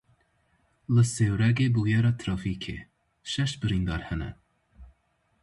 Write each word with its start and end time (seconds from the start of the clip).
Li 0.93 1.03
Sêwregê 1.13 1.67
bûyera 1.75 2.11
trafîkê, 2.19 2.77
şeş 3.31 3.51
birîndar 3.61 4.01
hene. 4.07 4.29